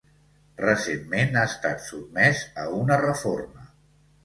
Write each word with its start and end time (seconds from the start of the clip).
Recentment 0.61 1.37
ha 1.41 1.43
estat 1.51 1.85
sotmès 1.91 2.43
a 2.65 2.67
una 2.81 3.01
reforma. 3.05 3.71